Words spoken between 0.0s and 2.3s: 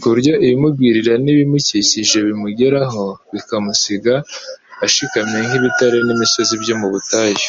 ku buryo ibimugwirira bimukikije